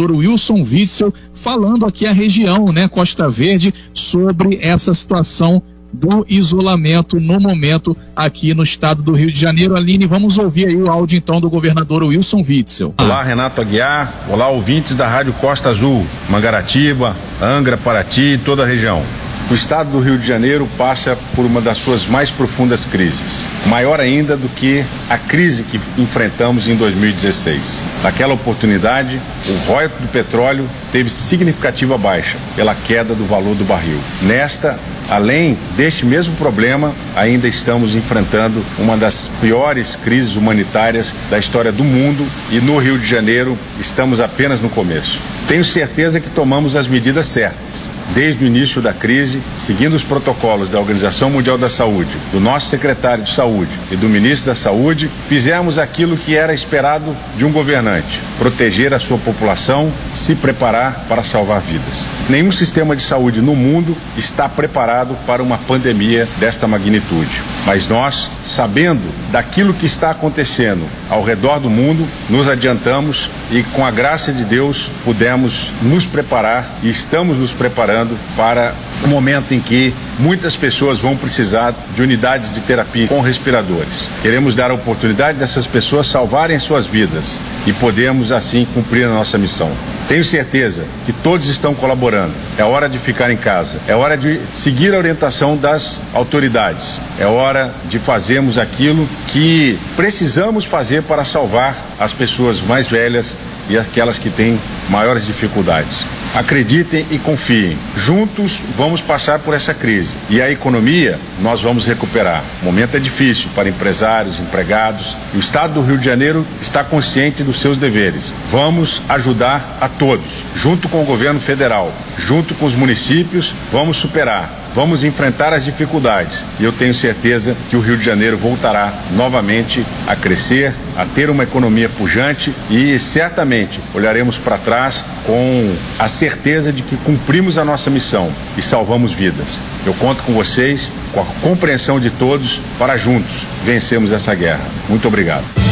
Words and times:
governador 0.00 0.12
Wilson 0.12 0.62
Witzel 0.62 1.12
falando 1.34 1.84
aqui 1.84 2.06
a 2.06 2.12
região, 2.12 2.72
né, 2.72 2.88
Costa 2.88 3.28
Verde, 3.28 3.74
sobre 3.92 4.58
essa 4.62 4.94
situação 4.94 5.62
do 5.92 6.24
isolamento 6.28 7.18
no 7.18 7.40
momento 7.40 7.96
aqui 8.14 8.54
no 8.54 8.62
estado 8.62 9.02
do 9.02 9.12
Rio 9.12 9.30
de 9.32 9.40
Janeiro. 9.40 9.74
Aline, 9.74 10.06
vamos 10.06 10.38
ouvir 10.38 10.68
aí 10.68 10.76
o 10.76 10.88
áudio 10.88 11.18
então 11.18 11.40
do 11.40 11.50
governador 11.50 12.04
Wilson 12.04 12.44
Witzel. 12.48 12.94
Olá, 12.96 13.22
Renato 13.22 13.60
Aguiar. 13.60 14.14
Olá, 14.28 14.48
ouvintes 14.48 14.94
da 14.94 15.08
Rádio 15.08 15.32
Costa 15.34 15.68
Azul, 15.68 16.06
Mangaratiba, 16.28 17.16
Angra, 17.42 17.76
Paraty 17.76 18.34
e 18.34 18.38
toda 18.38 18.62
a 18.62 18.66
região. 18.66 19.02
O 19.50 19.54
estado 19.54 19.90
do 19.90 19.98
Rio 19.98 20.16
de 20.16 20.24
Janeiro 20.24 20.68
passa 20.78 21.18
por 21.34 21.44
uma 21.44 21.60
das 21.60 21.76
suas 21.78 22.06
mais 22.06 22.30
profundas 22.30 22.84
crises, 22.84 23.44
maior 23.66 23.98
ainda 23.98 24.36
do 24.36 24.48
que 24.48 24.84
a 25.08 25.18
crise 25.18 25.64
que 25.64 25.80
enfrentamos 25.98 26.68
em 26.68 26.76
2016. 26.76 27.82
Naquela 28.00 28.34
oportunidade, 28.34 29.20
o 29.48 29.68
royalty 29.68 29.96
do 30.02 30.08
petróleo 30.08 30.68
teve 30.92 31.10
significativa 31.10 31.98
baixa 31.98 32.38
pela 32.54 32.76
queda 32.76 33.12
do 33.12 33.24
valor 33.24 33.56
do 33.56 33.64
barril. 33.64 33.98
Nesta, 34.22 34.78
além 35.08 35.58
deste 35.76 36.06
mesmo 36.06 36.36
problema, 36.36 36.94
ainda 37.16 37.48
estamos 37.48 37.96
enfrentando 37.96 38.64
uma 38.78 38.96
das 38.96 39.28
piores 39.40 39.96
crises 39.96 40.36
humanitárias 40.36 41.12
da 41.28 41.40
história 41.40 41.72
do 41.72 41.82
mundo 41.82 42.24
e 42.52 42.60
no 42.60 42.78
Rio 42.78 42.96
de 42.96 43.06
Janeiro 43.06 43.58
estamos 43.80 44.20
apenas 44.20 44.60
no 44.60 44.68
começo. 44.68 45.18
Tenho 45.48 45.64
certeza 45.64 46.20
que 46.20 46.30
tomamos 46.30 46.76
as 46.76 46.86
medidas 46.86 47.26
certas 47.26 47.90
desde 48.14 48.44
o 48.44 48.46
início 48.46 48.80
da 48.82 48.92
crise, 48.92 49.40
seguindo 49.56 49.94
os 49.94 50.04
protocolos 50.04 50.68
da 50.68 50.78
Organização 50.78 51.30
Mundial 51.30 51.56
da 51.56 51.68
Saúde, 51.68 52.10
do 52.32 52.40
nosso 52.40 52.68
secretário 52.68 53.24
de 53.24 53.30
Saúde 53.30 53.70
e 53.90 53.96
do 53.96 54.08
ministro 54.08 54.50
da 54.50 54.54
Saúde, 54.54 55.10
fizemos 55.28 55.78
aquilo 55.78 56.16
que 56.16 56.36
era 56.36 56.52
esperado 56.52 57.14
de 57.36 57.44
um 57.44 57.52
governante: 57.52 58.20
proteger 58.38 58.92
a 58.94 58.98
sua 58.98 59.18
população, 59.18 59.92
se 60.14 60.34
preparar 60.34 61.04
para 61.08 61.22
salvar 61.22 61.60
vidas. 61.60 62.06
Nenhum 62.28 62.50
sistema 62.50 62.96
de 62.96 63.02
saúde 63.02 63.40
no 63.40 63.54
mundo 63.54 63.96
está 64.16 64.48
preparado 64.48 65.16
para 65.26 65.42
uma 65.42 65.58
pandemia 65.58 66.28
desta 66.38 66.66
magnitude. 66.66 67.30
Mas 67.66 67.86
nós, 67.86 68.30
sabendo 68.44 69.02
daquilo 69.30 69.74
que 69.74 69.86
está 69.86 70.10
acontecendo 70.10 70.86
ao 71.08 71.22
redor 71.22 71.60
do 71.60 71.70
mundo, 71.70 72.06
nos 72.28 72.48
adiantamos 72.48 73.30
e, 73.50 73.62
com 73.62 73.84
a 73.84 73.90
graça 73.90 74.32
de 74.32 74.44
Deus, 74.44 74.90
pudemos 75.04 75.72
nos 75.82 76.06
preparar 76.06 76.78
e 76.82 76.88
estamos 76.88 77.38
nos 77.38 77.52
preparando 77.52 77.89
preparando 77.90 78.16
para 78.36 78.72
o 79.04 79.08
momento 79.08 79.52
em 79.52 79.60
que 79.60 79.92
muitas 80.20 80.56
pessoas 80.56 80.98
vão 80.98 81.16
precisar 81.16 81.74
de 81.94 82.02
unidades 82.02 82.50
de 82.50 82.60
terapia 82.60 83.08
com 83.08 83.20
respiradores. 83.20 84.08
Queremos 84.22 84.54
dar 84.54 84.70
a 84.70 84.74
oportunidade 84.74 85.38
dessas 85.38 85.66
pessoas 85.66 86.06
salvarem 86.06 86.58
suas 86.58 86.86
vidas 86.86 87.40
e 87.66 87.72
podemos 87.72 88.30
assim 88.30 88.66
cumprir 88.74 89.06
a 89.06 89.08
nossa 89.08 89.38
missão. 89.38 89.70
Tenho 90.08 90.24
certeza 90.24 90.84
que 91.06 91.12
todos 91.12 91.48
estão 91.48 91.74
colaborando. 91.74 92.32
É 92.58 92.64
hora 92.64 92.88
de 92.88 92.98
ficar 92.98 93.30
em 93.30 93.36
casa. 93.36 93.78
É 93.86 93.94
hora 93.94 94.16
de 94.16 94.40
seguir 94.50 94.92
a 94.94 94.98
orientação 94.98 95.56
das 95.56 96.00
autoridades. 96.12 97.00
É 97.18 97.26
hora 97.26 97.72
de 97.88 97.98
fazermos 97.98 98.58
aquilo 98.58 99.08
que 99.28 99.78
precisamos 99.96 100.64
fazer 100.64 101.02
para 101.04 101.24
salvar 101.24 101.76
as 101.98 102.12
pessoas 102.12 102.60
mais 102.60 102.88
velhas 102.88 103.36
e 103.68 103.78
aquelas 103.78 104.18
que 104.18 104.30
têm 104.30 104.58
maiores 104.88 105.24
dificuldades. 105.24 106.04
Acreditem 106.34 107.06
e 107.10 107.18
confiem. 107.18 107.78
Juntos 107.96 108.60
vamos 108.76 109.00
passar 109.00 109.38
por 109.38 109.54
essa 109.54 109.72
crise 109.72 110.09
e 110.28 110.40
a 110.40 110.50
economia 110.50 111.18
nós 111.40 111.60
vamos 111.60 111.86
recuperar. 111.86 112.42
O 112.62 112.66
momento 112.66 112.96
é 112.96 113.00
difícil 113.00 113.48
para 113.54 113.68
empresários, 113.68 114.38
empregados 114.38 115.16
e 115.34 115.36
o 115.36 115.40
Estado 115.40 115.74
do 115.74 115.82
Rio 115.82 115.98
de 115.98 116.04
Janeiro 116.04 116.46
está 116.60 116.84
consciente 116.84 117.42
dos 117.42 117.60
seus 117.60 117.78
deveres. 117.78 118.32
Vamos 118.48 119.02
ajudar 119.08 119.78
a 119.80 119.88
todos, 119.88 120.42
junto 120.54 120.88
com 120.88 121.02
o 121.02 121.06
governo 121.06 121.40
federal, 121.40 121.92
junto 122.18 122.54
com 122.54 122.66
os 122.66 122.74
municípios, 122.74 123.54
vamos 123.72 123.96
superar 123.96 124.59
Vamos 124.74 125.02
enfrentar 125.02 125.52
as 125.52 125.64
dificuldades 125.64 126.44
e 126.58 126.64
eu 126.64 126.72
tenho 126.72 126.94
certeza 126.94 127.56
que 127.68 127.76
o 127.76 127.80
Rio 127.80 127.96
de 127.96 128.04
Janeiro 128.04 128.36
voltará 128.36 128.92
novamente 129.16 129.84
a 130.06 130.14
crescer, 130.14 130.72
a 130.96 131.04
ter 131.04 131.28
uma 131.28 131.42
economia 131.42 131.88
pujante 131.88 132.54
e 132.70 132.98
certamente 132.98 133.80
olharemos 133.92 134.38
para 134.38 134.58
trás 134.58 135.04
com 135.26 135.74
a 135.98 136.06
certeza 136.06 136.72
de 136.72 136.82
que 136.82 136.96
cumprimos 136.98 137.58
a 137.58 137.64
nossa 137.64 137.90
missão 137.90 138.30
e 138.56 138.62
salvamos 138.62 139.12
vidas. 139.12 139.58
Eu 139.84 139.94
conto 139.94 140.22
com 140.22 140.32
vocês, 140.32 140.92
com 141.12 141.20
a 141.20 141.26
compreensão 141.42 141.98
de 141.98 142.10
todos, 142.10 142.60
para 142.78 142.96
juntos 142.96 143.46
vencermos 143.64 144.12
essa 144.12 144.34
guerra. 144.34 144.64
Muito 144.88 145.08
obrigado. 145.08 145.69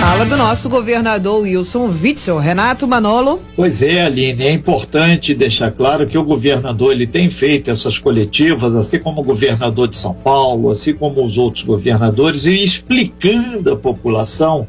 Fala 0.00 0.24
do 0.24 0.34
nosso 0.34 0.70
governador 0.70 1.42
Wilson 1.42 1.92
Witzel. 2.02 2.38
Renato 2.38 2.88
Manolo. 2.88 3.38
Pois 3.54 3.82
é, 3.82 4.06
Aline, 4.06 4.44
é 4.44 4.50
importante 4.50 5.34
deixar 5.34 5.70
claro 5.72 6.06
que 6.06 6.16
o 6.16 6.24
governador 6.24 6.92
ele 6.92 7.06
tem 7.06 7.30
feito 7.30 7.70
essas 7.70 7.98
coletivas, 7.98 8.74
assim 8.74 8.98
como 8.98 9.20
o 9.20 9.24
governador 9.24 9.88
de 9.88 9.96
São 9.96 10.14
Paulo, 10.14 10.70
assim 10.70 10.94
como 10.94 11.22
os 11.22 11.36
outros 11.36 11.64
governadores, 11.64 12.46
e 12.46 12.64
explicando 12.64 13.72
à 13.72 13.76
população 13.76 14.66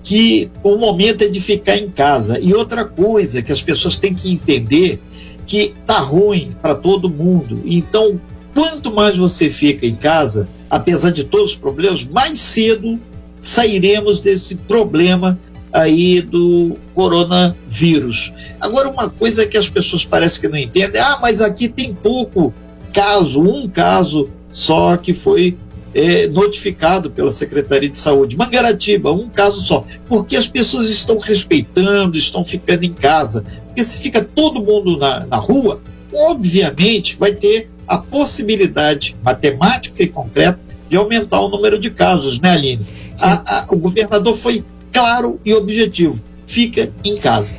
que 0.00 0.48
o 0.62 0.76
momento 0.76 1.24
é 1.24 1.28
de 1.28 1.40
ficar 1.40 1.76
em 1.76 1.90
casa. 1.90 2.38
E 2.38 2.54
outra 2.54 2.84
coisa 2.84 3.42
que 3.42 3.50
as 3.50 3.60
pessoas 3.60 3.96
têm 3.96 4.14
que 4.14 4.30
entender 4.30 5.00
que 5.44 5.74
tá 5.84 5.98
ruim 5.98 6.54
para 6.62 6.76
todo 6.76 7.10
mundo. 7.10 7.60
Então, 7.64 8.20
quanto 8.54 8.94
mais 8.94 9.16
você 9.16 9.50
fica 9.50 9.84
em 9.84 9.96
casa, 9.96 10.48
apesar 10.70 11.10
de 11.10 11.24
todos 11.24 11.50
os 11.50 11.56
problemas, 11.56 12.04
mais 12.04 12.38
cedo 12.38 13.00
sairemos 13.40 14.20
desse 14.20 14.56
problema 14.56 15.38
aí 15.72 16.20
do 16.20 16.76
coronavírus. 16.94 18.32
Agora, 18.60 18.88
uma 18.88 19.08
coisa 19.08 19.46
que 19.46 19.56
as 19.56 19.68
pessoas 19.68 20.04
parecem 20.04 20.40
que 20.40 20.48
não 20.48 20.58
entendem, 20.58 21.00
ah, 21.00 21.18
mas 21.20 21.40
aqui 21.40 21.68
tem 21.68 21.94
pouco 21.94 22.52
caso, 22.92 23.40
um 23.40 23.68
caso 23.68 24.30
só 24.50 24.96
que 24.96 25.12
foi 25.12 25.56
é, 25.94 26.26
notificado 26.28 27.10
pela 27.10 27.30
Secretaria 27.30 27.88
de 27.88 27.98
Saúde. 27.98 28.36
Mangaratiba, 28.36 29.12
um 29.12 29.28
caso 29.28 29.60
só. 29.60 29.84
Porque 30.06 30.36
as 30.36 30.46
pessoas 30.46 30.88
estão 30.88 31.18
respeitando, 31.18 32.16
estão 32.16 32.44
ficando 32.44 32.84
em 32.84 32.92
casa. 32.92 33.44
Porque 33.66 33.84
se 33.84 33.98
fica 33.98 34.22
todo 34.22 34.62
mundo 34.62 34.96
na, 34.96 35.26
na 35.26 35.36
rua, 35.36 35.80
obviamente 36.12 37.16
vai 37.16 37.34
ter 37.34 37.70
a 37.86 37.98
possibilidade 37.98 39.16
matemática 39.22 40.02
e 40.02 40.08
concreta 40.08 40.60
de 40.88 40.96
aumentar 40.96 41.40
o 41.40 41.48
número 41.48 41.78
de 41.78 41.90
casos, 41.90 42.40
né, 42.40 42.52
Aline? 42.52 42.84
A, 43.18 43.60
a, 43.60 43.66
o 43.70 43.76
governador 43.76 44.36
foi 44.36 44.64
claro 44.92 45.40
e 45.44 45.54
objetivo: 45.54 46.20
fica 46.46 46.92
em 47.04 47.16
casa. 47.16 47.56